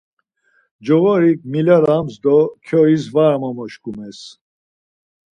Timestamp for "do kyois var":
2.23-3.31